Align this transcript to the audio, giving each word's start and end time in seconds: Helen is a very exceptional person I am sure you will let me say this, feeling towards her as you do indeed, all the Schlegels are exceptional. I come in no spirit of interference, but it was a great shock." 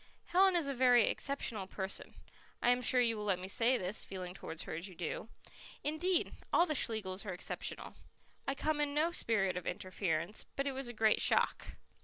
Helen 0.25 0.55
is 0.55 0.67
a 0.67 0.73
very 0.73 1.03
exceptional 1.03 1.67
person 1.67 2.15
I 2.59 2.69
am 2.71 2.81
sure 2.81 2.99
you 3.01 3.15
will 3.15 3.23
let 3.23 3.37
me 3.37 3.47
say 3.47 3.77
this, 3.77 4.03
feeling 4.03 4.33
towards 4.33 4.63
her 4.63 4.73
as 4.73 4.87
you 4.87 4.95
do 4.95 5.29
indeed, 5.83 6.33
all 6.51 6.65
the 6.65 6.73
Schlegels 6.73 7.23
are 7.23 7.33
exceptional. 7.35 7.93
I 8.47 8.55
come 8.55 8.81
in 8.81 8.95
no 8.95 9.11
spirit 9.11 9.55
of 9.57 9.67
interference, 9.67 10.47
but 10.55 10.65
it 10.65 10.71
was 10.71 10.87
a 10.87 10.93
great 10.93 11.21
shock." 11.21 11.75